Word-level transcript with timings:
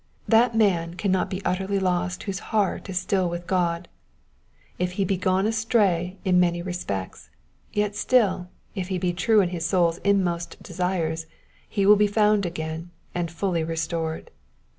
That 0.27 0.55
man 0.55 0.95
cannot 0.95 1.29
be 1.29 1.45
utterly 1.45 1.77
lost 1.77 2.23
whose 2.23 2.39
heart 2.49 2.89
is 2.89 2.97
still 2.97 3.29
with 3.29 3.45
God. 3.45 3.87
If 4.79 4.93
he 4.93 5.05
be 5.05 5.15
gone 5.15 5.45
astray 5.45 6.17
in 6.25 6.39
many 6.39 6.63
r<)spects, 6.63 7.29
yet 7.71 7.95
still, 7.95 8.49
if 8.73 8.87
he 8.87 8.97
be 8.97 9.13
true 9.13 9.41
in 9.41 9.49
his 9.49 9.63
souPs 9.67 9.99
inmost 10.03 10.57
desires, 10.63 11.27
he 11.69 11.85
will 11.85 11.97
be 11.97 12.07
found 12.07 12.47
again, 12.47 12.89
and 13.13 13.29
fully 13.29 13.63
restored. 13.63 14.31